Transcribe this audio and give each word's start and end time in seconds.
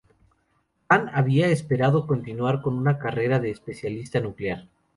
Hahn 0.89 1.09
había 1.13 1.49
esperado 1.49 2.07
continuar 2.07 2.63
con 2.63 2.75
una 2.75 2.97
carrera 2.97 3.37
de 3.39 3.51
especialista 3.51 4.19
nuclear. 4.19 4.67